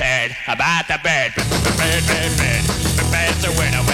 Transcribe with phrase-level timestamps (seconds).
[0.00, 1.46] always about the bed, bed,
[1.76, 3.93] bed, bed, bed, bed, bed, a winner.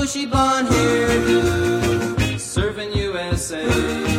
[0.00, 4.09] Bushy Bond here serving USA.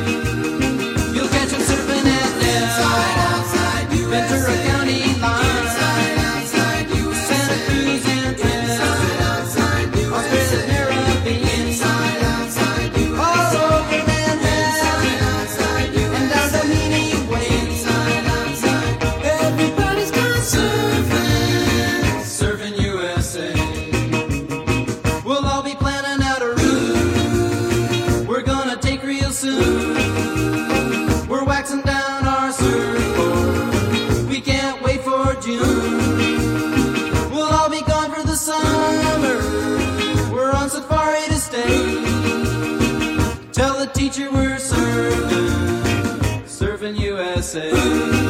[47.52, 48.21] say.